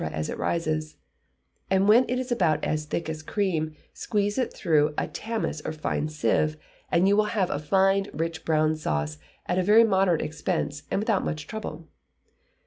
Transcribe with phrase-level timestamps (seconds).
[0.03, 0.95] as it rises;
[1.69, 6.09] when it is about as thick as cream, squeeze it through a tamis or fine
[6.09, 6.57] sieve,
[6.91, 10.97] and you will have a fine rich brown sauce, at a very moderate expense, and
[10.99, 11.87] without much trouble.